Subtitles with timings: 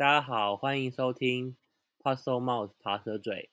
[0.00, 1.58] 大家好，欢迎收听
[1.98, 3.50] Puzzle Mouth 爬蛇嘴。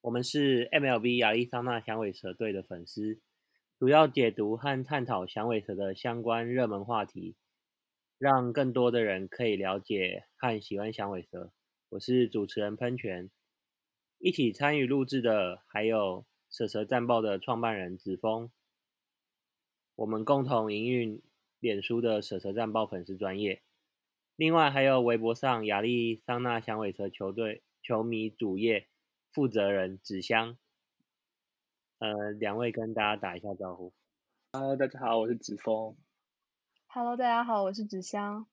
[0.00, 3.20] 我们是 MLB 亚利桑那响尾蛇队的粉丝，
[3.78, 7.36] 主要解读和探讨响尾蛇的相关热门话题，
[8.16, 11.52] 让更多的人可以了解和喜欢响尾蛇。
[11.90, 13.30] 我是主持人喷泉，
[14.16, 18.50] 一起参与录制的还有蛇蛇战报的创办人子峰。
[19.96, 21.22] 我们共同营运
[21.60, 23.60] 脸书的蛇蛇战报粉丝专业。
[24.36, 28.88] 另外还有微博上亚利桑那响尾蛇球队球迷主页
[29.32, 30.58] 负责人纸箱，
[32.00, 33.92] 呃，两位跟大家打一下招呼。
[34.50, 35.96] Hello，大家好，我是子峰。
[36.88, 38.48] Hello，大家好，我是纸箱。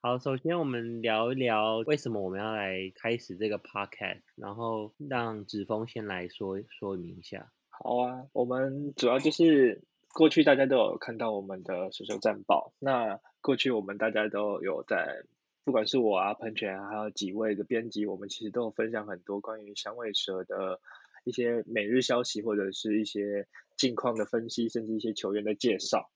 [0.00, 7.52] 好，首先我们聊一聊为什么我们要来开始这个 podcast，然后让子峰先来说说明一下。
[7.68, 9.84] 好啊，我们主要就是
[10.14, 15.22] 过去大家都有看到我们的手球战报，那过去我们大家都有在，
[15.62, 20.80] 不管是我啊、喷泉啊，还有几位的编辑，我们其实都有分享很多关于响尾蛇的
[21.22, 26.10] 一些每日消息，或者是一些近况的分析，甚至一些球员的介绍。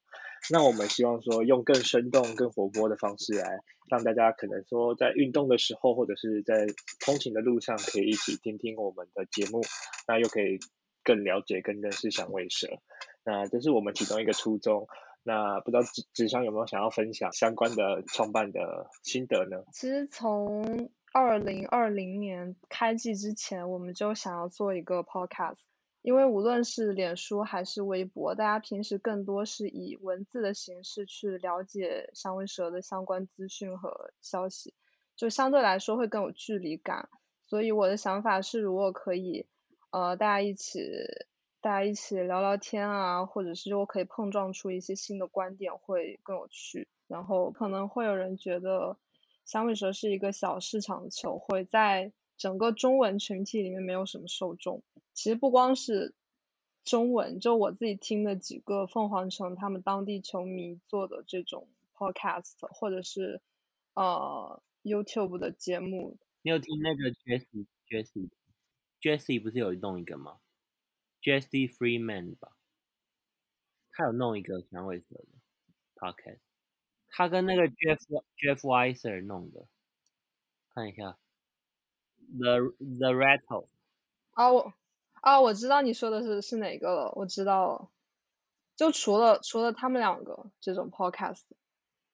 [0.51, 6.67] 那我们希望说用更生动、更活泼的方式来让大家可能说在运动的时候，或者是在
[6.99, 9.63] 通勤的路上，可以一起听听我们的节目，
[10.09, 10.59] 那又可以
[11.05, 12.67] 更了解、更认识响尾蛇。
[13.23, 14.89] 那这是我们其中一个初衷。
[15.23, 19.65] 那不知道纸纸箱有没有想要分享相关的创办的心得呢？
[19.73, 25.59] 其实从二零二零年开季之前，我们就想要做一个 podcast，
[26.01, 34.75] 因为无论是脸书还是微博，大家平时更多是以文字的形式去了解响尾蛇的相关资讯和消息，
[35.17, 37.11] 就相对来说会更有距离感。
[37.45, 39.47] 所以我的想法是，如果可以，
[39.91, 40.81] 呃，大家一起。
[41.61, 46.89] 大家一起聊聊天啊，或者是我可以碰撞出一些新的观点，会更有趣。
[47.07, 48.97] 然后可能会有人觉得
[49.45, 54.83] 响尾蛇是一个小市场的球会，在整个中文群体里面没有什么受众。
[55.13, 56.15] 其实不光是
[56.85, 63.43] 中文，就我自己听的几个凤凰城他们当地球迷做的这种 podcast，或者是
[63.95, 66.17] 呃 YouTube 的节目。
[66.43, 68.31] 你有听那个 Jesse Jesse
[69.03, 70.39] Jesse 不是有弄一个吗
[71.23, 72.57] ？Jesse Freeman 吧，
[73.93, 75.27] 他有弄一个响尾蛇的
[75.97, 76.39] podcast，
[77.09, 77.99] 他跟那个 Jeff
[78.37, 79.67] Jeff Weiser 弄的，
[80.75, 81.19] 看一下
[82.39, 83.69] ，The The Rattle。
[84.33, 84.73] 啊，我
[85.21, 87.91] 啊，我知道你说的是是哪个了，我知道了。
[88.77, 91.43] 就除了除了他们两个这种 podcast，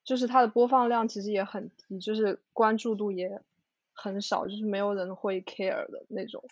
[0.02, 3.40] 就是它的播放量其实也很低，就是关注度也
[3.92, 6.42] 很少，就是没有人会 care 的那种。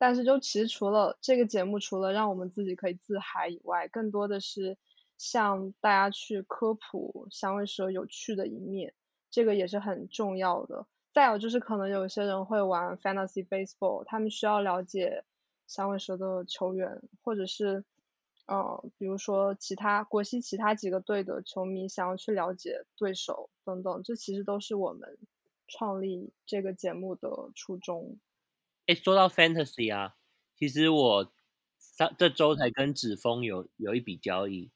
[0.00, 4.78] 但是就其实除了这个节目，除了让我们自己可以自嗨以外，更多的是
[5.18, 8.94] 向大家去科普响尾蛇有趣的一面，
[9.30, 10.86] 这个也是很重要的。
[11.12, 15.22] 再有就是可能有些人会玩 fantasy baseball，他们需要了解
[15.66, 17.84] 响尾蛇的球员，或者是
[18.46, 25.18] 呃，比如说其他国西其他几个队的球迷想要去了解对手等等，这其实都是我们
[25.68, 28.18] 创立这个节目的初衷。
[28.90, 30.16] 哎，说到 fantasy 啊，
[30.56, 31.32] 其实我
[31.78, 34.68] 上这周才跟子峰有有一笔交易，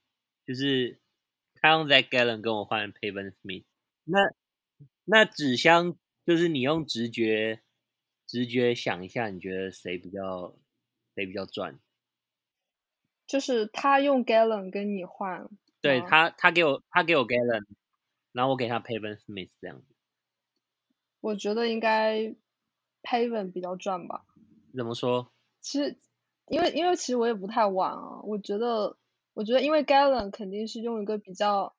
[0.47, 1.01] 就是
[1.57, 3.65] 他用 Zach Gallen 跟我换 Pavin Smith。
[4.05, 4.21] 那
[5.05, 7.63] 那纸箱就是你用直觉
[8.25, 10.55] 直觉想一下，你觉得谁比较
[11.17, 11.81] 谁比较赚？
[13.27, 15.49] 就是他用 Gallen 跟你换，
[15.81, 17.65] 对他他给我他给我 Gallen，
[18.31, 19.87] 然后我给他 Pavin Smith 这样子。
[21.21, 22.37] 我觉得应该。
[23.05, 24.25] Paven 比较赚吧？
[24.75, 25.31] 怎么说？
[25.61, 25.97] 其实，
[26.49, 28.21] 因为因为其实我也不太玩啊。
[28.25, 28.97] 我觉得，
[29.35, 31.77] 我觉得因为 Gallon 肯定是用一个比较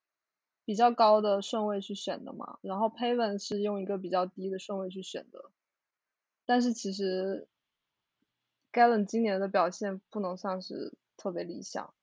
[0.63, 5.51] 比较高的顺位去选的嘛，然后 Paven 是用一个比较低的顺位去选的。
[6.45, 7.47] 但是其实
[8.71, 11.93] Gallon 今年的表现不能算是特别理想，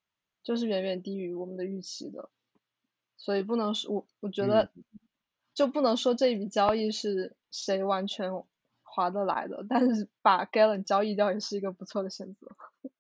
[0.43, 2.29] 就是远远低于我们的预期的。
[3.17, 4.71] 所以不能说，我我觉得
[5.55, 8.33] 就不能说这一笔交易是谁完全。
[8.95, 12.49] 划得来的，但是把 Gallon 交易掉也是一个不错的选择。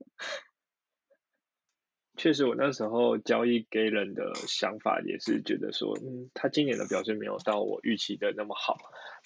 [2.14, 8.76] 确实，我那时候交易 Gallon 的想法也是觉得说，嗯，他今年的表现没有到我预期的那么好，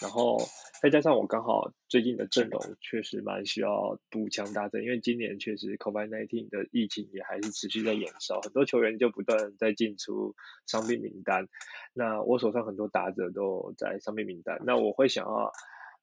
[0.00, 0.38] 然后
[0.80, 10.34] 再加上我刚好最近的阵容确实蛮需要补强大阵，因为今年确实 COVID-19 的疫情也还是持续在延烧，很多球员就不断在进出
[10.66, 11.48] 伤病名单，
[11.92, 15.52] 那我手上很多打者都在伤病名单，那我会想要。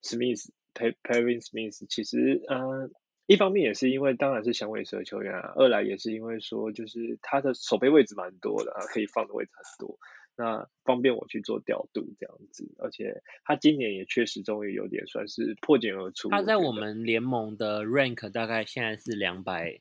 [0.03, 2.89] Smith Pavin Smith 其实，呃，
[3.25, 9.97] 一方面也是因为当然是响尾蛇球员啊，二来也是因为说就是他的守备位置蛮多的啊，可以放的位置很多，
[10.35, 12.69] 那方便我去做调度这样子。
[12.79, 16.29] 而且他今年也确实终于有点算是破茧而出。
[16.29, 19.79] 他在我我们联盟的 rank 大概现在是两百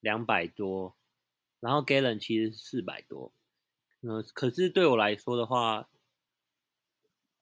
[0.00, 0.96] 两百多，
[1.60, 3.32] 然后 Galen 其实四百多。
[4.02, 5.88] 嗯，可是对我来说的话，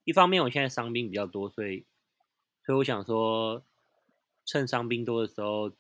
[0.04, 1.87] 一方面我现在伤兵比较多，所以
[2.64, 3.64] 所以我想说，
[4.44, 5.72] 趁伤兵多的时候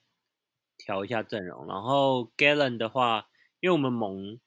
[0.76, 1.66] 调一下阵容。
[1.66, 3.28] 然后 Galen 的话，
[3.60, 4.38] 因为我们盟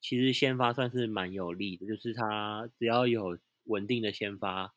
[0.00, 4.74] 其实先发算是蛮有利的，就是他只要有稳定的先发，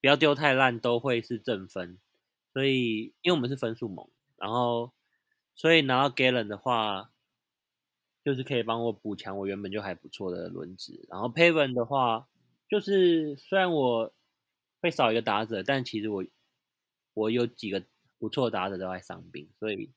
[0.00, 1.98] 不要丢太烂，都会是正分。
[2.52, 4.92] 所以因为我们是分数盟，然后
[5.54, 7.10] 所以拿到 Galen 的话。
[8.24, 12.26] 就是可以帮我补强我原本就还不错的轮值，然后 Paven 的话，
[12.68, 14.12] 就是虽然我
[14.80, 16.24] 会少一个打者，但其实我
[17.12, 17.84] 我有几个
[18.18, 19.92] 不错的打者都在伤病，所以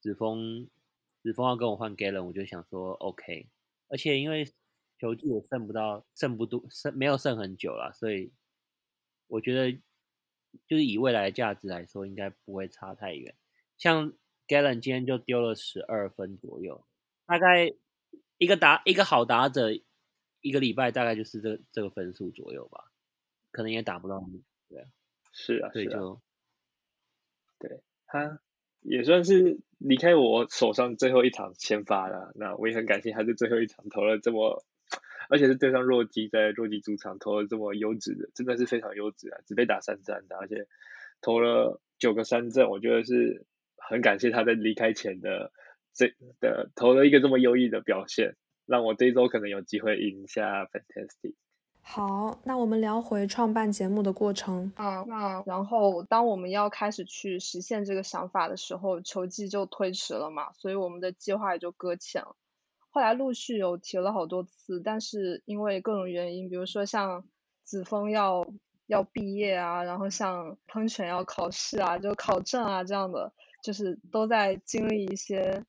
[0.00, 0.68] 子峰
[1.22, 3.48] 子峰要跟我换 Galen，我就想说 OK，
[3.88, 4.46] 而且因为
[4.98, 8.32] 球季也剩不到剩不多剩没有剩很久了，所以
[9.26, 9.72] 我觉得
[10.66, 13.34] 就是以未来的价值来说，应该不会差太远。
[13.78, 14.12] 像
[14.46, 16.84] Galen 今天就丢了十二分左右。
[17.26, 17.72] 大概
[18.38, 19.70] 一个打一个好打者，
[20.40, 22.90] 一个礼拜大概就是这这个分数左右吧，
[23.50, 24.42] 可能也打不到你。
[24.68, 24.86] 对啊，
[25.32, 26.20] 是啊，所以就
[27.58, 28.40] 对他
[28.80, 32.32] 也算是离开我手上最后一场先发了。
[32.34, 34.64] 那我也很感谢他是最后一场投了这么，
[35.28, 39.40] 而且是对上弱鸡，在弱鸡主场投了这么优质的，真的是非常优质啊！
[39.46, 40.66] 只被打三战的，而且
[41.20, 43.46] 投了九个三振，我觉得是
[43.76, 45.52] 很感谢他在离开前的。
[45.92, 48.36] 这的投了一个这么优异的表现，
[48.70, 51.34] 让我这一周可能有机会赢下 Fantastic。
[51.82, 55.02] 好，那我们聊回创办节目的过程啊。
[55.08, 62.36] 那然后当我们要开始去实现这个想法的时候，球季就推迟了嘛，所以我们的计划也就搁浅了。
[62.90, 67.24] 后来陆续有提了好多次，但是因为各种原因，比如说像
[67.64, 68.46] 子枫要
[68.86, 73.32] 要毕业啊，然后像喷泉要考试啊，就考证啊这样的，
[73.64, 75.64] 就是都在经历一些。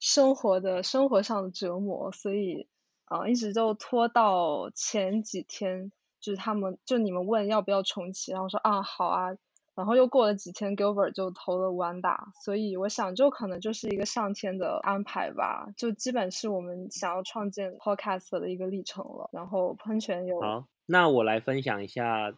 [0.00, 2.66] 生活的生活上的折磨，所以
[3.04, 9.36] 啊，一直就拖到前几天，就是他们就你们问要不要重启，然后说啊好啊，
[9.74, 19.28] 然后又过了几天，Gilbert 就投了完打，所以我想就可能就是一个上天的安排吧，就基本是我们想要创建 Podcast 的一个历程了。
[19.32, 22.32] 然后喷泉有好，那我来分享一下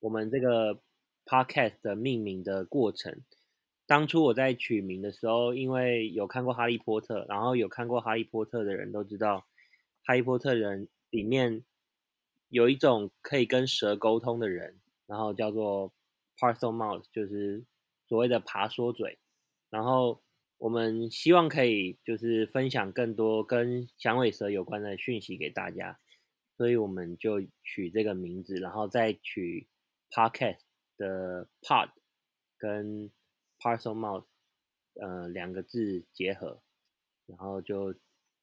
[0.00, 0.80] 我们这个
[1.26, 3.22] Podcast 的命名的过程。
[3.86, 9.38] 当初我在取名的时候，因为有看过《哈利波特》，然后有看过《哈利波特》的人都知道，
[10.04, 11.64] 《哈利波特》人里面
[12.48, 15.92] 有一种可以跟蛇沟通的人，然后叫做
[16.38, 17.64] Parselmouse，就是
[18.08, 19.18] 所谓的爬缩嘴。
[19.68, 20.22] 然后
[20.56, 25.98] 我们希望可以就是分享更多跟响尾蛇有关的讯息给大家，
[26.56, 29.66] 所以我们就取这个名字，然后再取
[30.10, 30.60] Podcast
[30.96, 31.90] 的 Pod
[32.56, 33.10] 跟
[33.64, 34.26] Parcel Mouse，
[35.00, 36.60] 呃，两个字结合，
[37.24, 37.94] 然后就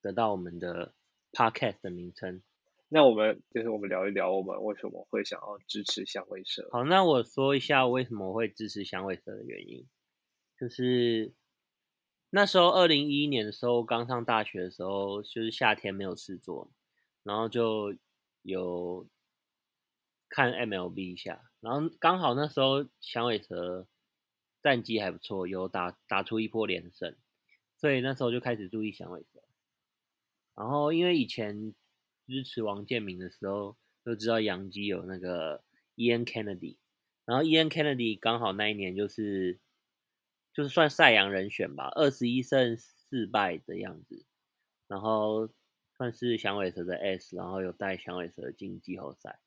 [0.01, 0.95] 得到我们的
[1.31, 2.41] Podcast 的名称。
[2.89, 6.68] 那我们就是我们聊一聊，我们为什么会想要支持响尾蛇。
[6.71, 9.88] 好，那我说一下为什么会支持响尾蛇的原因，
[10.57, 11.36] 就是
[12.31, 16.72] 那时候二零一一年的时候，刚上大学的时候，就是夏天没有事做，
[17.22, 17.95] 然后就
[18.41, 19.07] 有
[20.29, 23.86] 看 MLB 一下，然后刚好那时候响尾蛇。
[24.62, 27.15] 战绩还不错，有打打出一波连胜，
[27.77, 29.41] 所以那时候就开始注意响尾蛇。
[30.56, 31.74] 然后因为以前
[32.27, 35.63] 支持王建民的时候，就知道杨基有那个
[35.96, 36.77] Ian Kennedy，
[37.25, 39.60] 然后 Ian Kennedy 刚好那一年就是
[40.53, 44.25] 就是算赛扬人选吧，二十一胜四败的样子，
[44.88, 45.50] 然后
[45.98, 49.39] 算是响尾蛇的 S，然后有带响尾蛇进季后赛，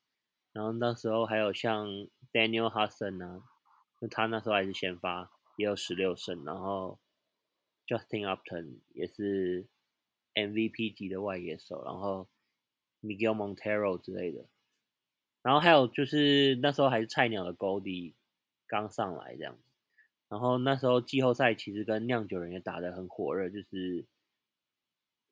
[0.51, 1.87] 然后那时候还有像
[2.33, 3.23] Daniel Hudson
[3.99, 4.07] 那。
[4.07, 6.99] 他那时候还是先发，也有十六胜，然后
[7.87, 9.67] Justin Upton 也是
[10.33, 12.27] MVP 级的外野手，然后
[13.01, 14.45] Miguel Montero 之类的，
[15.41, 18.13] 然后还有就是那时候还是菜鸟的 Goldie
[18.67, 19.63] 刚上来这样子，
[20.29, 24.05] 然后那时候季后赛其实跟酿酒人也打得很火热，就是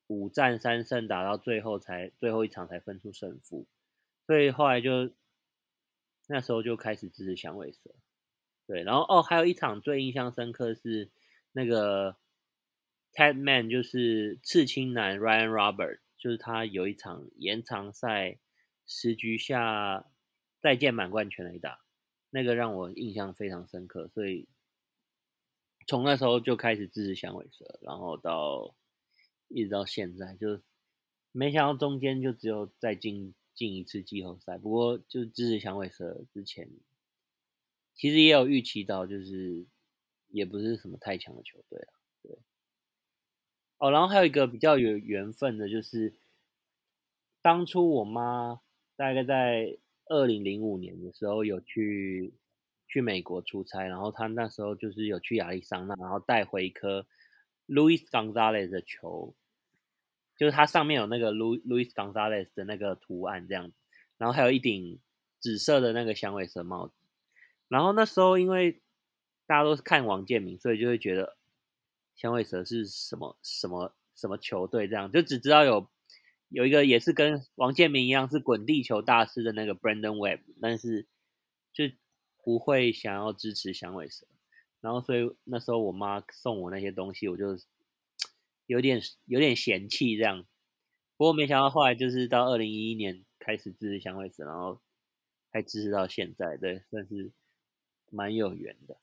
[0.08, 3.68] 五战三胜打到最后才最后一场才分出胜负，
[4.26, 5.12] 所以后来就
[6.28, 7.94] 那时候就开始支持响尾蛇。
[8.66, 11.10] 对，然后哦，还有一场最印象深刻是
[11.52, 12.16] 那个
[13.14, 18.40] Ted Man，就是刺青男 Ryan Robert，就是他有一场延长赛
[18.86, 20.06] 十局下
[20.62, 21.80] 再见满贯全垒打，
[22.30, 24.48] 那个让我印象非常深刻，所以
[25.86, 28.74] 从那时候就开始支持响尾蛇，然后到
[29.50, 30.62] 一直到现在，就
[31.34, 34.58] 没想到中间就只有再进进一次季后赛。
[34.58, 36.70] 不过就支持响尾蛇之前，
[37.96, 39.66] 其实也有预期到，就是
[40.30, 41.94] 也不是什么太强的球队啊。
[42.22, 42.38] 对。
[43.78, 46.14] 哦，然后还有一个比较有缘分的，就是
[47.42, 48.62] 当初我妈
[48.96, 52.34] 大概在二零零五年的时候有去。
[52.86, 57.08] 去美国出差，然后她那时候就是有去亚利桑那，然后带回一颗
[57.66, 59.34] Louis Gonzalez 的球，
[60.38, 63.72] 就是它上面有那个 Louis Louis Gonzalez 的那个图案这样，
[64.20, 65.00] 然后还有一顶
[65.40, 66.94] 紫色的那个响尾蛇帽子。
[67.74, 68.82] 然后那时候因为
[69.48, 71.36] 大家都是看王建民，所以就会觉得
[72.16, 75.90] 响尾蛇是什么什么什么球队这样，就只知道有
[76.50, 81.08] 有一个也是跟王建民一样是滚地球大师的那个 Brandon Webb，但是
[81.74, 81.86] 就。
[82.46, 84.28] 不会想要支持响尾蛇，
[84.82, 87.58] 然后所以那时候我妈送我那些东西，我就
[88.66, 90.46] 有点有点嫌弃这样。
[91.16, 94.82] 不过没想到后来就是到二零一一年开始支持响尾蛇，然后
[95.54, 97.32] 还支持到现在，对，算是
[98.14, 98.96] 蛮有缘的。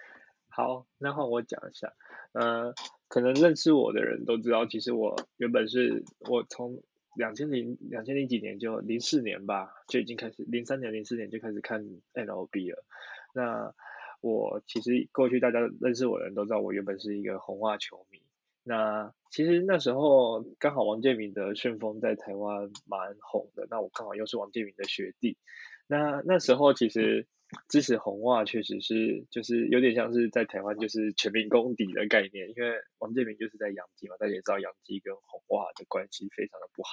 [0.49, 1.93] 好，那换我讲一下，
[2.33, 2.75] 呃，
[3.09, 6.83] 可能认识我的人都知道，其实我原本是我从
[7.17, 12.85] 两千零两千零几年就零四年吧，就已经开始零三年零四年就开始看 NLB 了。
[13.33, 13.75] 那
[14.21, 18.21] 我其实过去大家认识我的人都知道，我原本是一个红袜球迷。
[18.63, 25.39] 那其实那时候刚好王建民的旋风在台湾蛮红的，那我刚好又是王建民的学弟。
[25.87, 27.27] 那那时候其实
[27.69, 36.91] 支持红袜确实是就是有点像是在台湾就是全民公敌的概念，因为王建民就是在洋基嘛，大家也知道洋基跟红袜的关系非常的不好。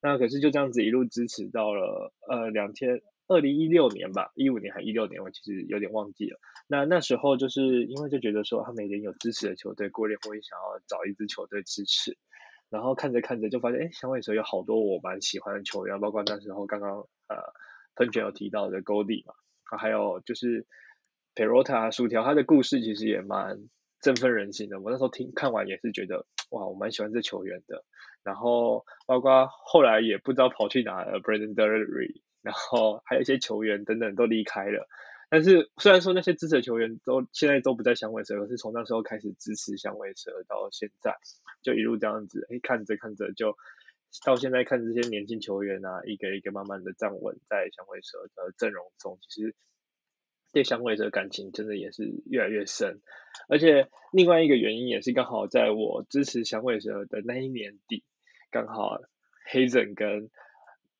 [0.00, 3.02] 那可是就这样子一路支持到了呃两千。
[3.28, 6.38] 二零一六年吧，一五年还一六年，我其实有点忘记了。
[6.68, 12.16] 那那时候就是因为就觉得说，他每年有支持的球队，过年会想要找一支球队支持。
[12.70, 17.36] 然后看着看着就发现，哎，响尾蛇有好多我蛮喜欢的球员，包括那时候刚刚呃
[17.96, 19.34] 喷泉有提到的 Goldie 嘛，
[19.70, 20.66] 啊，还有就是
[21.34, 23.68] Perota 薯条，他的故事其实也蛮
[24.00, 24.80] 振奋人心的。
[24.80, 27.84] 我那时候听看完也是觉得，哇，我蛮喜欢这球员的。
[28.22, 32.22] 然后包括后来也不知道跑去哪了，Brandon Drury。
[32.42, 34.86] 然后还有一些球员等等都离开了，
[35.28, 41.16] 但是虽然说那些支持的球员都现在都不在响尾蛇，可是从那时候开始支持响尾蛇到现在，
[41.62, 43.56] 就一路这样子，哎，看着看着就
[44.24, 49.54] 到现在看这些年轻球员啊，一个一个慢慢的站稳在响尾蛇的阵容中，其实
[50.52, 53.00] 对响尾蛇感情真的也是越来越深，
[53.48, 58.04] 而且另外一个原因也是刚好在我支持响尾蛇的那一年底，
[58.50, 58.98] 刚好
[59.50, 60.30] 黑人跟。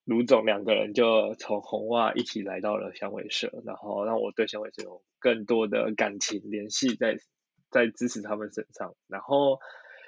[0.08, 7.16] 卢总两个人就从红袜一起来到了响尾蛇，然后让我对响尾蛇有更多的感情联系在
[7.70, 8.94] 在支持他们身上。
[9.08, 9.58] 然后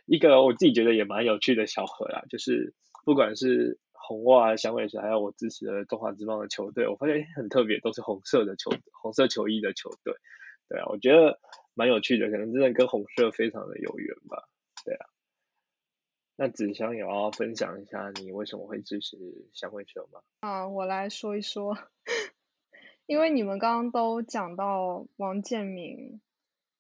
[0.07, 2.75] 一个我自己觉得也蛮有趣的小合啦，就是
[3.09, 10.13] 不管是红袜、响尾蛇，还有我支持的中华之邦的球队，我发现很特别，都是红色的球红色球衣的球队。
[10.69, 11.41] 对啊，我觉得
[11.73, 14.47] 蛮有趣的，可能真的跟红色非常的有缘吧。
[14.85, 15.07] 对啊。
[16.37, 19.17] 那子香有要分享一下你为什么会支持
[19.55, 20.21] 响尾蛇吗？
[20.41, 21.79] 啊，我来说一说，
[23.07, 26.21] 因为你们刚刚都讲到王建民，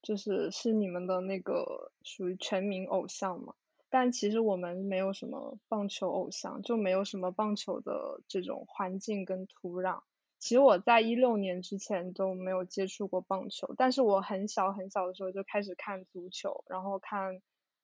[0.02, 3.54] 就是是你们的那个属于全民偶像嘛。
[3.90, 10.02] 但其实我们没有什么棒球偶像，就没有什么棒球的这种环境跟土壤。
[10.38, 17.40] 其实我在一六年之前都没有接触过棒球，但是我很小很小的时候就开始看足球，然后看。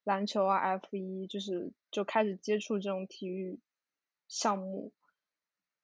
[0.06, 3.58] 篮球啊，F 一就是就开始接触这种体育
[4.28, 4.92] 项目，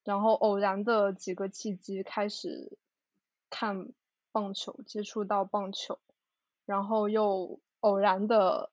[0.04, 2.76] 然后偶然的几个契机开始
[3.48, 3.94] 看
[4.30, 5.98] 棒球，接触到棒球，
[6.66, 8.70] 然后又偶然的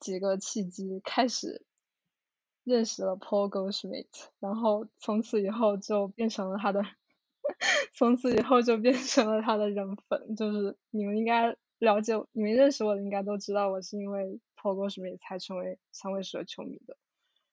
[0.00, 1.64] 几个契机开始
[2.64, 4.06] 认识了 Paul Goldschmidt，
[4.40, 6.82] 然后从此以后就变成了他的，
[7.94, 14.40] 从此以后就变成了他的人粉，就是你们应该了解，你们认识我的应该都知道我是因为。
[14.58, 16.96] 透过什么也才成为三位蛇球迷的，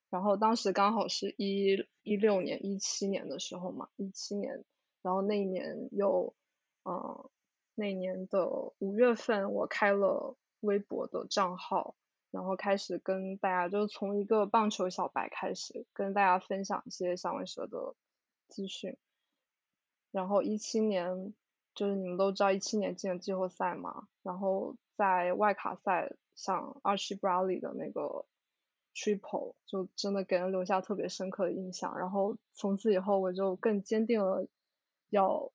[0.10, 4.64] 然后当时刚好是一一六年、一七年的时候嘛，一七年，
[5.04, 6.34] 然后那一年又，
[6.86, 7.30] 嗯，
[7.76, 8.48] 那年的
[8.80, 11.94] 五月份我开了微博的账号，
[12.34, 17.96] 然后开始跟大家就是从一个棒球小白开始跟大家分享一些响尾蛇的
[18.50, 18.98] 资讯，
[20.12, 21.34] 然后一七年
[21.74, 26.12] 就是你们都知道一七年进了季后赛嘛，然后在外卡赛。
[26.36, 28.26] 像 Archie Bradley 的那个
[28.96, 34.48] Triple 就真的给人留下特别深刻的印象，然后从此以后我就更坚定了
[35.10, 35.52] 要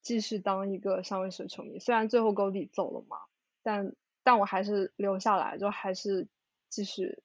[0.00, 1.78] 继续当一个上位蛇球迷。
[1.78, 3.18] 虽然最后高迪走了嘛，
[3.62, 6.28] 但但我还是留下来，就还是
[6.68, 7.22] 继续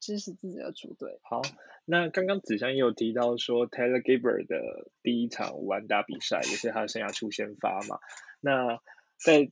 [0.00, 1.20] 支持自己的主队。
[1.22, 1.42] 好，
[1.84, 7.98] 那刚刚子香也有提到说，Taylor Gibber 的第一场五安打比赛也是他的生涯初先发嘛。
[8.40, 8.80] 那
[9.18, 9.50] 在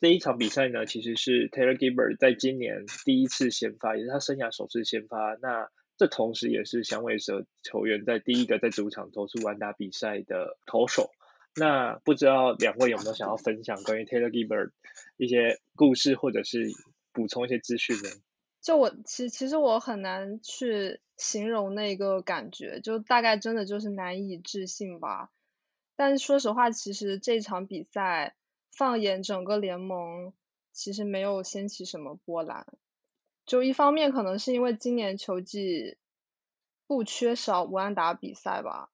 [0.00, 5.36] 这一场比赛呢，其实是 Taylor Gibber 在今年第一次先发，也是他生涯首次先发。
[5.40, 11.10] 那这同时也是响尾蛇球员在第一个在主场投出完打比赛的投手。
[11.54, 14.72] 那不知道两位有没有想要分享关于 Taylor g i b e r
[15.18, 16.70] 一些故事，或者是
[17.12, 18.08] 补充一些资讯呢？
[18.62, 25.30] 就我其其实我很难去形容那个感觉，就大概真的就是难以置信吧。
[25.94, 28.34] 但是说实话，其实这场比赛
[28.74, 30.32] 放眼整个联盟，
[30.72, 32.66] 其实没有掀起什么波澜。
[33.44, 35.98] 就一方面可能是因为今年球季
[36.86, 38.90] 不缺少无安打比赛吧。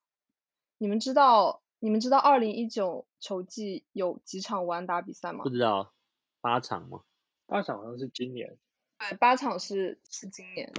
[0.79, 1.63] 你们知道？
[1.81, 5.45] 你们知道二零一九球季有几场完打比赛吗？
[5.45, 5.93] 不知道，
[6.41, 7.03] 八场吗？
[7.47, 8.59] 八场好像是今年。
[8.99, 10.73] 对，八场是是今年。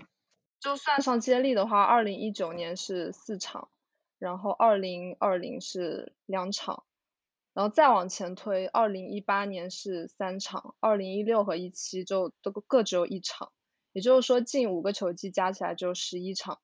[0.59, 3.69] 就算上接力的话，二零一九年是四场，
[4.17, 6.83] 然后二零二零是两场，
[7.53, 13.53] 然后再往前推，二零一八年是三场，二零一六和一七就都各只有一场，
[13.93, 16.59] 也就是说近五个球季加起来就十一场。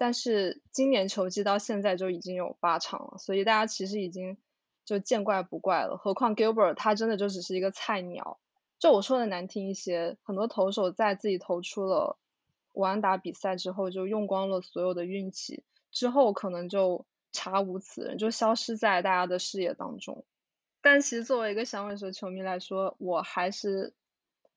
[0.00, 4.38] 但是今年球季到现在就已经有八场了，所以大家其实已经
[4.84, 5.96] 就见怪不怪了。
[5.96, 8.38] 何况 Gilbert 他真的就只是一个菜鸟。
[8.78, 12.16] 就我说的难听一些，很多投手在自己投出了
[12.72, 20.24] 五安打比赛之后，就用光了所有的运气，之后可能就查无此人，就消失在大家的视野当中。
[20.80, 23.94] 但其实作为一个响尾蛇球迷来说，我还是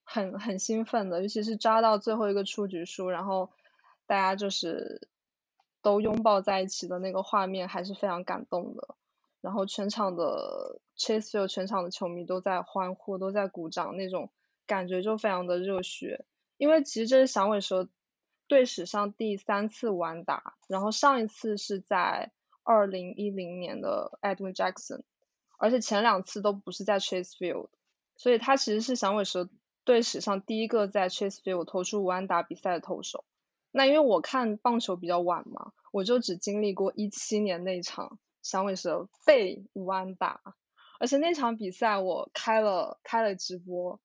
[0.04, 3.50] 很很兴奋的，尤其是抓到最后一个出局数，然后
[4.06, 5.10] 大家就是。
[5.82, 8.96] 都拥抱在一起的那个画面还是非常感动的，
[9.42, 14.30] 然后全场的 Chase Field 全场的球迷都在欢呼，都在鼓掌，那种
[14.68, 16.26] 感觉就非常的热血。
[16.58, 17.90] 因为其实这是响尾蛇
[18.48, 22.32] 队史上第三次完打，然后上一次是在
[22.64, 25.02] 二零一零年的 Edwin Jackson，
[25.58, 27.70] 而且前两次都不是在 Chase Field，
[28.16, 29.50] 所以他其实是响尾蛇
[29.84, 33.26] 队史上第一个在 Chase Field 投出完打比赛的投手。
[33.72, 40.42] 那因为我看棒球比较晚嘛，我就只经历过一七年那场响尾蛇被五安打，
[41.00, 44.00] 而且那场比赛我开了开了直播，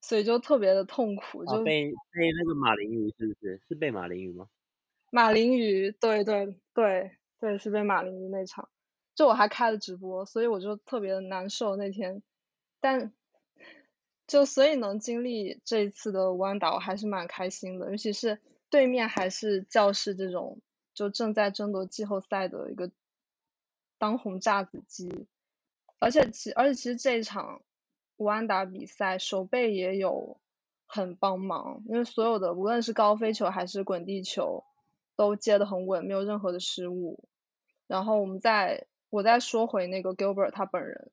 [0.00, 1.44] 所以就特别的痛苦。
[1.44, 3.60] 就被被那个马林鱼是不是？
[3.68, 4.48] 是被马林鱼吗？
[5.10, 8.68] 马林鱼，对对对对，是被马林鱼那场，
[9.14, 12.22] 就我还开了直播，所以我就特别的难受那天，
[12.80, 13.12] 但。
[14.26, 20.58] 就所以能经历这一次的弯打，我还是蛮开心的，尤其是对面还是教室这种
[20.94, 22.90] 就正在争夺季后赛的一个
[23.98, 25.26] 当红炸子鸡，
[26.00, 27.62] 而且其而且其实这一场
[28.16, 30.38] 弯打比赛，手背也有
[30.86, 34.64] 很帮忙，因为所有的无论是高飞球还是滚地球
[35.14, 37.28] 都接的很稳，没有任何的失误。
[37.86, 41.12] 然后我们再我再说回那个 Gilbert 他本人。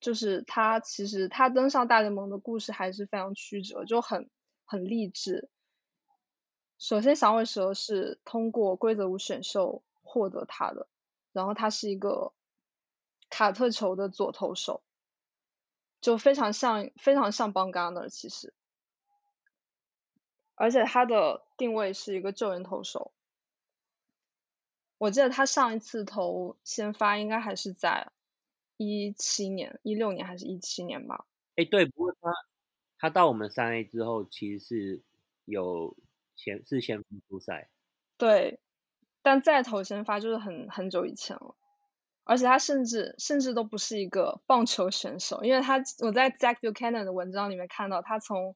[0.00, 4.30] 就是他，其实他登上大联盟的故事还是非常曲折，就很
[4.64, 5.50] 很励志。
[6.78, 10.86] 首先，响尾蛇是通过规则五选秀获得他的，
[11.32, 12.32] 然后他是一个
[13.28, 14.84] 卡特球的左投手，
[16.00, 18.54] 就非常像非常像邦加那其实，
[20.54, 23.12] 而且他的定位是一个救援投手。
[24.98, 28.12] 我记得他上一次投先发应该还是在。
[28.78, 31.26] 一七年、一六年还是一七年吧？
[31.56, 32.32] 哎，对，不过他
[32.98, 35.02] 他到我们三 A 之后，其实是
[35.44, 35.96] 有
[36.36, 37.68] 先是先出赛。
[38.16, 38.60] 对，
[39.20, 41.56] 但再投先发就是很很久以前了，
[42.24, 48.54] 而且他甚至甚至都不是一个棒球选手，因为他我在 Jack Buchanan 的文章里面看到，他从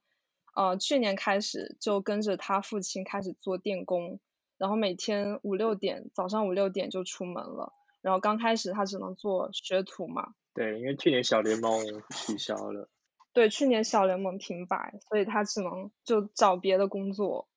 [0.55, 4.21] 呃去年开始就跟着他父亲开始做电工，
[4.59, 7.73] 然后每天五六点早上五六点就出门了。
[8.03, 10.35] 然后刚开始他只能做学徒嘛。
[10.53, 12.91] 对，因为去年小联盟取消了。
[13.33, 17.49] 对，去年小联盟停摆，所以他只能就找别的工作。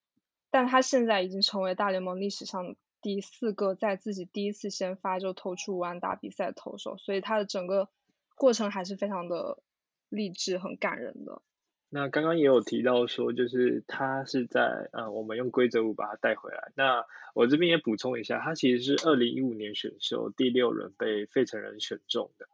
[0.50, 7.90] 但他现在已经成为大联盟历史上第四个在自己第一次先发就投出五安打比赛的投手，所以他的整个
[8.38, 9.62] 过程还是非常的
[10.08, 11.42] 励志、很感人的。
[11.90, 16.74] 那刚刚也有提到说，就是他是在呃，我们用规则五把他带回来。
[16.76, 22.48] 那我这边也补充一下，他其实是二零一五年选秀第六轮被费城人选中的。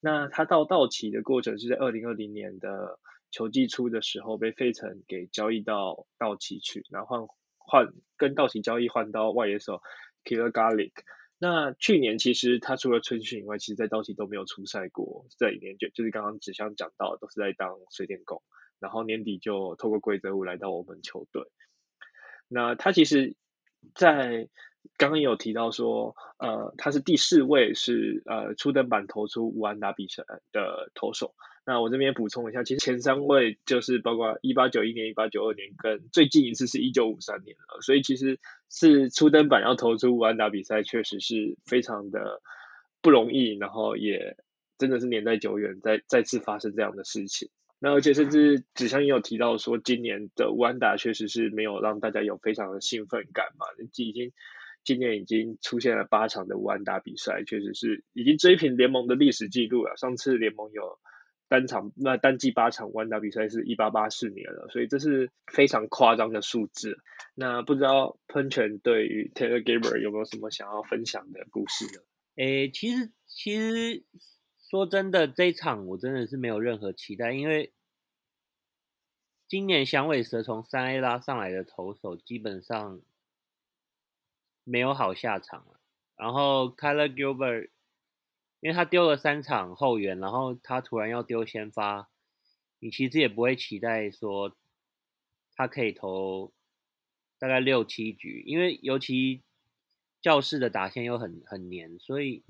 [0.00, 2.98] 那他到道奇的过程是在二零二零年的
[3.30, 9.80] 球季初的时候被费城给交易到道奇去，然后换换跟道奇交易换到外野手
[10.24, 10.92] Killer Garlic。
[11.38, 18.42] 那去年其实他除了春训以外，其实在道奇都没有出赛过，这一年就就是刚刚只想讲到都是在当水电工。
[18.82, 21.44] 然后年底就透过规则五来到我们球队。
[22.48, 23.36] 那他其实，
[23.94, 24.48] 在
[24.98, 31.34] 刚刚有提到说，呃，他是第四位是呃初登板投出五安打比赛的投手。
[31.64, 37.80] 那我这边补充一下，其实前三位就是包括一八九一年、一八九二年，跟最近一次是一九五三年了。
[37.82, 42.42] 所以其实是初登板要投出五安打比赛，确实是非常的
[43.00, 44.36] 不容易，然后也
[44.76, 47.48] 真的是年代久远，再再次发生这样的事情。
[47.82, 53.66] 那而且甚至纸箱也有提到说，今年的乌安打确实是没有让大家有非常的兴奋感嘛，
[53.96, 54.32] 已经。
[54.84, 59.96] 今年已经出现了八场的乌安打比赛，确实是已经追平联盟的历史记录了。
[59.96, 60.98] 上次联盟有
[61.46, 66.98] 单场那单季八场五安打比赛是一八八四年了，所以这是非常夸张的数字。
[67.36, 72.02] 那不知道喷泉对于 Taylor Gabriel 有没有什么想要分享的故事呢？
[72.34, 74.02] 诶，其实其实
[74.72, 77.74] 说真的，这一场我真的是没有任何期待，因为
[79.46, 83.02] 今年响尾蛇从三 A 拉上来的投手基本上。
[84.64, 85.66] 没有好下场
[86.14, 87.70] 然后 Kyler Gilbert，
[88.60, 92.08] 因为他丢了三场后援，然后他突然要丢先发，
[92.78, 94.56] 你其实也不会期待说
[95.56, 96.52] 他可以投
[97.40, 99.42] 大概六七局，因为尤其
[100.20, 102.44] 教室的打线又很很黏，所以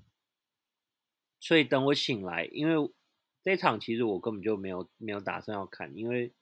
[1.42, 2.90] 所以等我醒来，因为
[3.42, 6.32] 这场其实我根本就没有没有打算要看，因为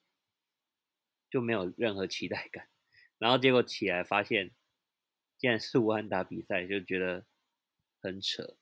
[1.28, 2.68] 就没有任何期待感，
[3.18, 4.52] 然后结果起来发现。
[5.38, 7.24] 竟然是武汉打比赛，就觉得
[8.02, 8.58] 很扯。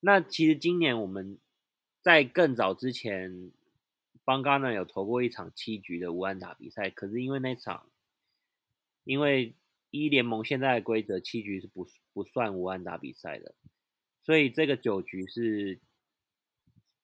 [0.00, 1.38] 那其实今年我们
[2.02, 3.50] 在更早之前，
[4.22, 7.90] 邦刚呢有投过一场七局的武汉打比赛，可是因为那场，
[9.04, 9.54] 因为
[9.90, 13.54] 一联盟现在的规则七局是不不算武汉打比赛的，
[14.24, 15.78] 所以这个九局是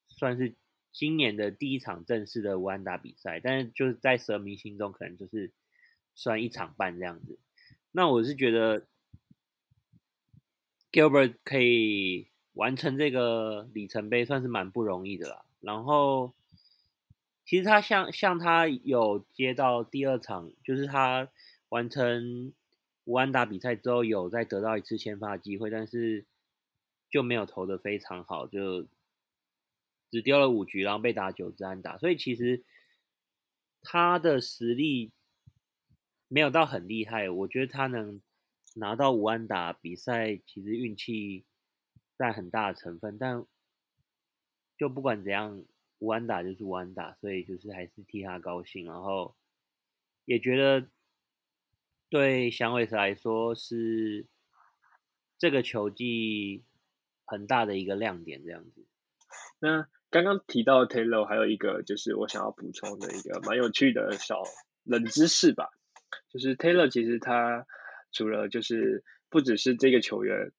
[0.09, 0.55] 算是
[0.93, 5.53] 今年的第一场正式的武安打比赛，但是就是在蛇迷心中可能就是
[6.15, 7.39] 算一场半这样子。
[7.93, 8.87] 那我是觉得。
[10.93, 15.45] Gilbert 可以完成这个里程碑，算是蛮不容易的啦。
[15.61, 16.35] 然后，
[17.47, 21.29] 其实他像像他有接到第二场，就是他
[21.69, 22.53] 完成
[23.05, 26.27] 五安打比赛之后，有再得到一次先发机会，但是
[27.11, 28.87] 就没有投的非常好，就
[30.11, 31.99] 只丢了五局，然后被打九支安打。
[31.99, 32.64] 所以其实
[33.83, 35.12] 他的实力
[36.29, 38.23] 没有到很厉害，我觉得他能。
[38.77, 41.44] 拿到五安打比赛，其实运气
[42.16, 43.44] 占很大的成分，但
[44.79, 45.64] 就不管怎样，
[45.99, 49.35] 五安打就是五安打，所以就是还是替他高兴，然后
[50.25, 50.88] 也觉得
[52.09, 54.29] 对响尾蛇来说是
[55.37, 56.62] 这个球技
[57.31, 58.87] 很大的一个亮点，这样子。
[59.61, 64.43] 那刚刚提到 Taylor，还有一个就是我想要补充的一个蛮有趣的小
[64.85, 65.71] 冷知识吧，
[66.29, 67.66] 就是 Taylor 其实他。
[68.12, 70.51] 除了就是不只是这个球员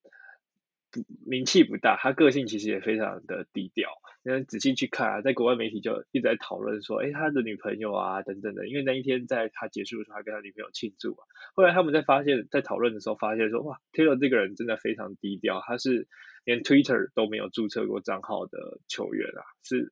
[1.28, 3.90] 名气不大，他个性其实也非常的低调。
[4.24, 8.70] 那仔细去看啊，在国外媒体就一直在讨论说，哎，他的女朋友啊等等的。
[8.70, 11.18] 因为那一天在他结束的时候，他跟他女朋友庆祝嘛。
[11.54, 16.08] 后来他们在发现，在讨论的时候发现说，哇，Taylor 这个人真的非常低调，他是
[16.44, 19.92] 连 Twitter 都没有注册过账号的球员啊，是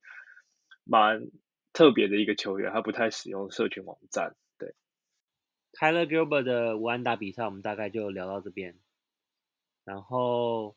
[0.83, 1.29] 蛮
[1.73, 4.35] 特别的一个球员，他不太使用社群网站。
[5.71, 8.75] Tyler Gilbert 的五安打比赛，我们大概就聊到这边。
[9.85, 10.75] 然后，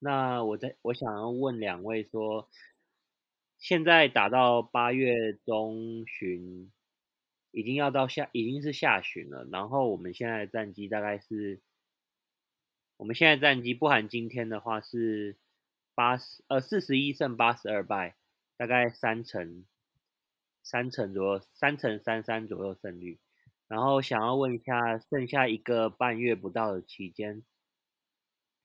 [0.00, 2.50] 那我在我想要问两位说，
[3.58, 6.72] 现在打到八月中旬，
[7.52, 9.46] 已经要到下，已经是下旬了。
[9.52, 11.60] 然后我们现在的战绩大概是，
[13.04, 15.36] 我们现在战绩不含今天的话是
[15.94, 18.16] 八十呃四十一胜八十二败，
[18.56, 19.66] 大概三成
[20.62, 23.18] 三成左右，三成三三左右胜率。
[23.68, 27.44] 然后想要问一下，剩下一个半月不到的期间，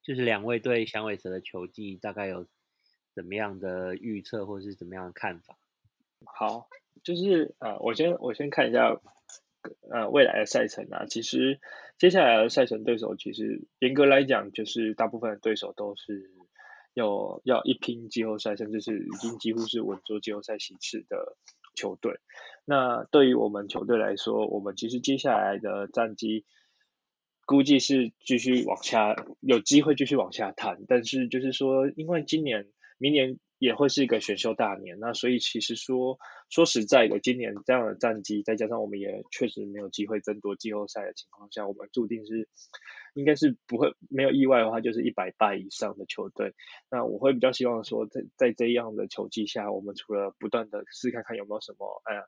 [0.02, 2.48] 就是两位对响尾蛇的球技大概有
[3.14, 5.58] 怎么样的预测，或是怎么样的看法？
[6.24, 6.70] 好，
[7.04, 9.02] 就是呃，我先我先看一下
[9.92, 11.06] 呃未来的赛程啊。
[11.06, 11.60] 其实
[11.98, 16.32] 接下来的赛程对手，其实严格来讲，就是大部分的对手都是
[16.94, 21.38] 要要一拼季后赛，甚至是已经几乎是稳坐季后赛席次的。
[21.76, 22.20] 球队，
[22.66, 26.44] 那对于我们球队来说，我们其实接下来的战绩
[27.46, 30.80] 估计是继续往下，有机会继续往下探。
[30.90, 32.68] 但是就是说，因为今年、
[32.98, 36.18] 明年也会是一个选秀大年，那所以其实说
[36.50, 42.50] 说实在的，今年这样的战绩，再加上我们也确实没有机会争夺季后赛的情况下，我们注定是。
[43.16, 46.54] 应该是不会没有意外的话，就是一百败以上的球队。
[46.92, 52.22] 那我会比较希望说，在在这样的球技下，我们除了不断的试看看有没有什么，哎呀，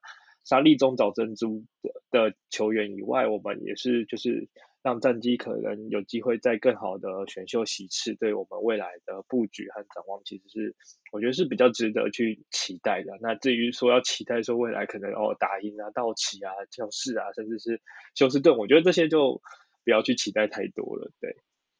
[0.43, 4.49] 沙粒中找珍珠的的球员以外，我们也是就是
[4.83, 10.75] 让战机可能有机会在更好的选秀席次，对我们未来的布局和展望，其实是
[11.11, 13.17] 我觉得是比较值得去期待的。
[13.21, 17.79] 那至于说要期待说未来可能哦打赢啊道奇啊教士啊，甚至是
[18.15, 19.41] 休斯顿，我觉得这些就
[19.83, 21.11] 不要去期待太多了。
[21.19, 21.37] 对，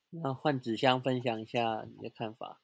[0.09, 2.61] 那换纸箱分享一下你的看法。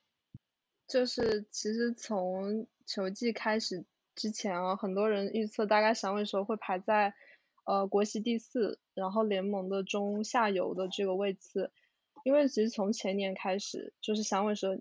[0.88, 3.84] 就是其实从球季开始
[4.16, 7.14] 之前啊，很多人预测大概响尾蛇会排在
[7.68, 11.70] 呃国西第四，然后联盟的中下游的这个位次。
[12.24, 14.80] 因为其实从前年开始，就是响尾蛇，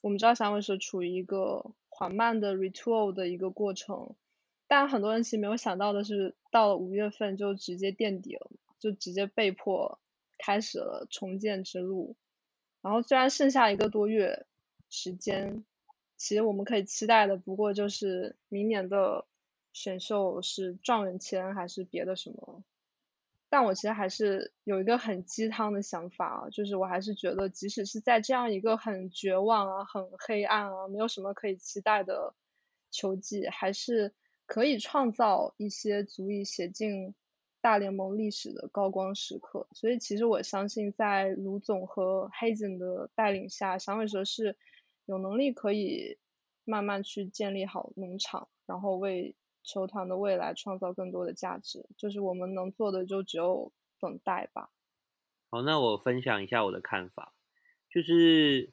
[0.00, 4.14] 我们知道响尾蛇处于一个缓慢的 retool 的一个过程，
[4.66, 9.98] 但很多人其实没有想到的是，到了五月份就直接垫底了，就直接被迫
[10.38, 12.16] 开始了重建之路。
[12.80, 14.46] 然后虽然剩下一个多月。
[14.90, 15.66] 时间，
[16.16, 19.26] 其实我们可以期待的不过就是明年的
[19.72, 22.62] 选秀是状元签还是别的什么。
[23.48, 32.34] 但我其实还是有一个很鸡汤的想法啊，就是我还是觉得，即使是在这样一个很绝望啊、很黑暗啊、没有什么可以期待的
[32.90, 34.14] 球季，还是
[34.46, 37.14] 可以创造一些足以写进
[37.60, 39.66] 大联盟历史的高光时刻。
[39.72, 44.56] 所以其实我相信，在卢总和黑井的带领下，响尾蛇是。
[45.10, 46.18] 有能力可以
[46.66, 49.34] 慢慢去建立好农场，然后为
[49.68, 51.86] 球团的未来创造更多的价值。
[51.96, 54.70] 就是我们能做的就只有等待吧。
[55.50, 57.34] 好，那我分享一下我的看法，
[57.88, 58.72] 就是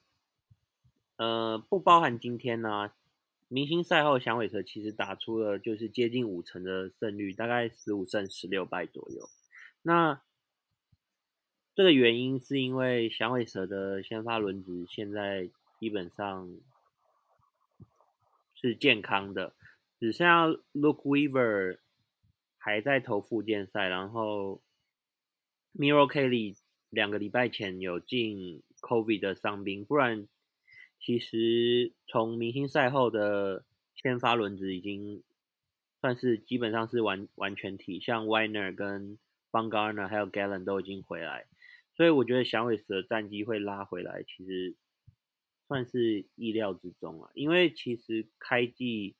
[1.17, 2.91] 呃，不包含今天呢，
[3.47, 9.29] 明星赛后响尾蛇其实打出了就是接近五成的胜率，大概十五胜十六败左右。
[9.81, 10.21] 那
[11.75, 15.51] 这个原因是因为响尾蛇的先发轮值现在。
[15.77, 16.55] 基本上
[18.53, 19.53] 是健康的，
[20.05, 21.79] 只剩下 Luke Weaver
[22.59, 24.61] 还在投复健赛，然后
[25.73, 26.55] Miro Kelly
[26.91, 30.27] 两个礼拜前有进 COVID 的伤兵，不然
[30.99, 33.65] 其实从明星赛后的
[33.95, 35.23] 先发轮值已经
[36.01, 39.15] 算是基本上是完完全体，像 Weiner 跟
[39.49, 41.47] b a n g a r n e r 还有 Gallen 都已经回来，
[41.97, 44.75] 所以我觉得响尾蛇战机会拉回来，其实。
[45.67, 49.15] 算是意料之中啊，因为其实开季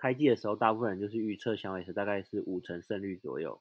[0.00, 3.60] 开季的时候，大部分人就是预测响尾蛇大概是五成胜率左右，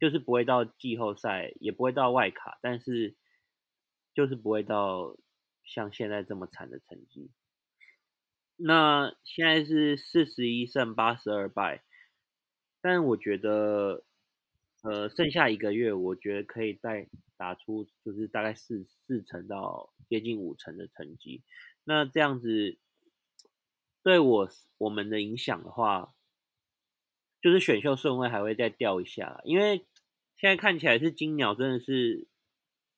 [0.00, 3.14] 就是不会到季后赛，也不会到外卡，但是
[4.14, 5.16] 就是不会到
[5.64, 7.30] 像现在这么惨的成绩。
[8.56, 11.84] 那现在是四十一胜八十二败，
[12.80, 14.04] 但我觉得，
[14.82, 19.92] 呃，剩下一个月，我觉得可以再打出就是大概四四成到。
[20.08, 21.42] 接近五成的成绩，
[21.82, 22.78] 那这样子
[24.06, 26.14] 对我我们的影响的话，
[27.42, 29.78] 就是选秀顺位还会再掉一下，因为
[30.36, 32.28] 现在看起来是金鸟真的是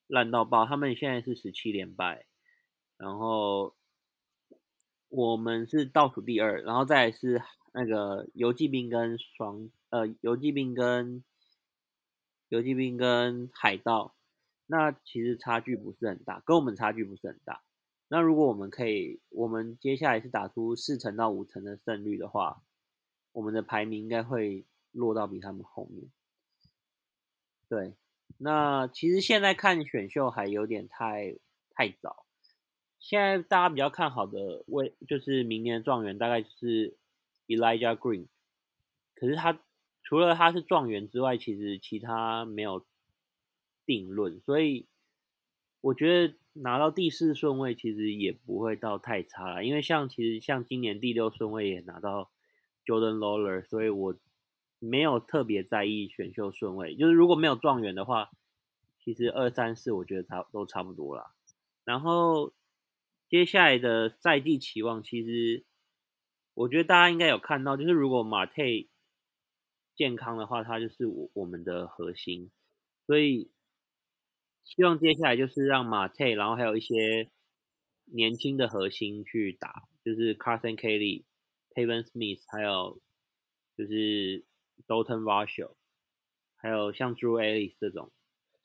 [0.07, 2.27] 烂到爆，他们现在是十七连败，
[2.99, 3.75] 然后
[5.09, 7.41] 我们是倒数第二，然后再是
[7.73, 11.25] 那个游击兵跟双呃游击兵跟
[12.51, 14.15] 游击兵跟海盗。
[14.67, 17.63] 那其实差距不是很大，跟我们差距不是很大。
[18.09, 22.63] 那如果我们可以，我们接下来是打出四成到五成的胜率的话，
[23.33, 26.11] 我们的排名应该会落到比他们后面。
[27.69, 27.95] 对，
[28.39, 31.37] 那其实现在看选秀还有点太
[31.71, 32.25] 太早。
[32.99, 36.97] 现在大家比较看好的位就是明年的状元，大概就是
[37.47, 38.27] Elijah Green。
[39.15, 39.61] 可是他
[40.03, 42.85] 除了他是状元之外，其实其他没有。
[43.89, 44.87] 定论，所以
[45.81, 52.31] 我觉得拿到第四顺位其实也不会到太差了，因为像其实像今年第六顺位也拿到
[52.85, 54.17] Jordan Lawler，所以我
[54.79, 58.31] 没有特别在意选秀顺位，就是如果没有状元的话，
[59.05, 61.33] 其实二三四我觉得差都差不多啦。
[61.85, 62.53] 然后
[63.29, 65.65] 接下来的赛季期望，其实
[66.55, 68.87] 我觉得大家应该有看到，就是如果马泰
[69.95, 72.51] 健康的话，他就是我我们的核心，
[73.07, 73.51] 所以。
[74.69, 77.31] 希望接下来就是让马泰，然后还有一些
[78.05, 81.25] 年轻的核心去打，就是 Carson Kelly、
[81.71, 83.01] Taven Smith，还有
[83.77, 84.45] 就是
[84.87, 85.75] Dalton Varsho，
[86.57, 88.13] 还有像 Drew Ellis 这种，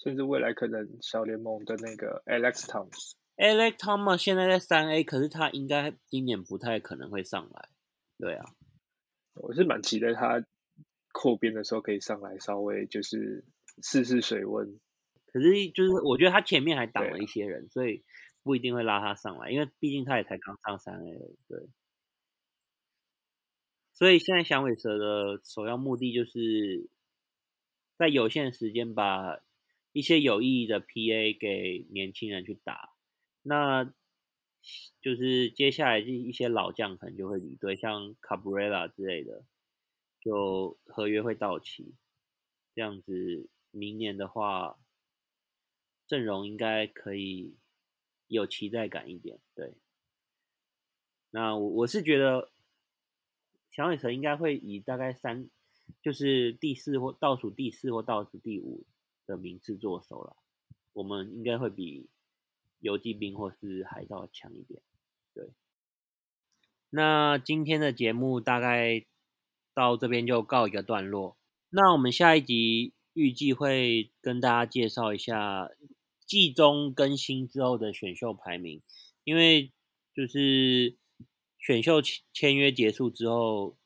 [0.03, 3.13] 甚至未来可能小联盟的那个 Alex Thomas。
[3.37, 7.69] Alex Thomas 现在在三 A，可是他应该今年不太可能会上来。
[8.19, 8.45] 对啊，
[9.35, 10.45] 我是蛮期待他
[11.13, 13.45] 扩编的时候可以上来，稍微就是
[13.81, 14.79] 试试水温。
[15.33, 18.03] 可是，就是我觉得他前面还挡了一些人，所以
[18.43, 21.17] 不一定会拉他上来，因为毕竟他也才刚上三 A
[21.47, 21.67] 对。
[23.95, 26.89] 所以现在响尾蛇的首要目的就是
[27.97, 29.39] 在有限时间把
[29.91, 32.89] 一些有意义的 PA 给年轻人去打，
[33.43, 33.85] 那
[35.01, 39.45] 就是接下来一些老将可能就会离队，像 Cabrera 之类的，
[40.19, 41.93] 就合约会到期，
[42.73, 44.77] 这样子明年的话
[46.13, 47.55] 阵容应该可以
[48.27, 49.73] 有期待感一点，对。
[51.31, 52.51] 那我我是觉得。
[53.75, 55.49] 小女神应该会以大概三，
[55.99, 58.85] 就是第四或倒数第四或倒数第五
[59.25, 60.37] 的名次做手了。
[60.93, 62.07] 我们应该会比
[62.77, 64.79] 游击兵或是海盗强一点。
[65.33, 65.49] 对，
[66.91, 69.07] 那今天的节目大概
[69.73, 71.35] 到这边就告一个段落。
[71.71, 75.71] 那我们下一集预计会跟大家介绍一下
[76.33, 78.81] 季中更新之后的选秀排名，
[79.23, 79.71] 因为
[80.15, 80.97] 就是。
[81.65, 82.01] 选秀
[82.33, 83.77] 签约结束之后，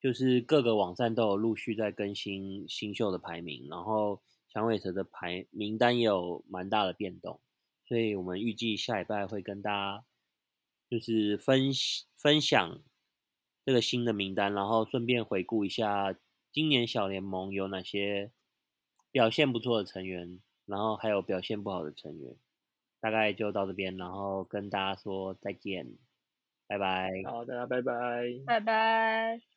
[0.00, 7.40] 就是各个网站都有陆续在更新新秀的排名，然后响尾蛇的排名单也有蛮大的变动，
[7.88, 10.04] 所以我们预计下礼拜会跟大家
[10.88, 11.72] 就是分
[12.14, 12.80] 分享
[13.66, 16.16] 这个新的名单，然后顺便回顾一下
[16.52, 18.30] 今年小联盟有哪些
[19.10, 20.38] 表现不错的成员，
[20.70, 22.34] 然后还有表现不好的成员，
[23.00, 25.86] 大概就到这边，然后跟大家说再见。
[26.68, 27.10] 拜拜。
[27.26, 27.92] 好，大家拜拜。
[28.46, 29.49] 拜拜。